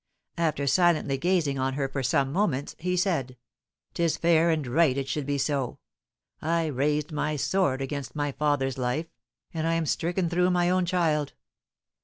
After 0.39 0.65
silently 0.65 1.19
gazing 1.19 1.59
on 1.59 1.75
her 1.75 1.87
for 1.87 2.01
some 2.01 2.33
moments, 2.33 2.75
he 2.79 2.97
said: 2.97 3.37
"'Tis 3.93 4.17
fair 4.17 4.49
and 4.49 4.65
right 4.65 4.97
it 4.97 5.07
should 5.07 5.27
be 5.27 5.37
so! 5.37 5.77
I 6.41 6.65
raised 6.65 7.11
my 7.11 7.35
sword 7.35 7.81
against 7.83 8.15
my 8.15 8.31
father's 8.31 8.79
life, 8.79 9.11
and 9.53 9.67
I 9.67 9.75
am 9.75 9.85
stricken 9.85 10.27
through 10.27 10.49
my 10.49 10.71
own 10.71 10.87
child! 10.87 11.33